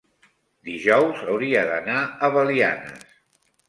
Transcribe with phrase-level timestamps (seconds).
[0.69, 2.01] dijous hauria d'anar
[2.31, 3.19] a Belianes.